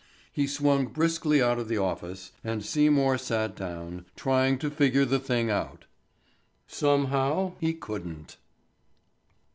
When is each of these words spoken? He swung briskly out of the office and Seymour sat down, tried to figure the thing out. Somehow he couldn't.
He 0.33 0.47
swung 0.47 0.87
briskly 0.87 1.43
out 1.43 1.59
of 1.59 1.67
the 1.67 1.77
office 1.77 2.31
and 2.43 2.65
Seymour 2.65 3.19
sat 3.19 3.55
down, 3.55 4.05
tried 4.15 4.59
to 4.61 4.71
figure 4.71 5.05
the 5.05 5.19
thing 5.19 5.51
out. 5.51 5.85
Somehow 6.65 7.51
he 7.59 7.75
couldn't. 7.75 8.37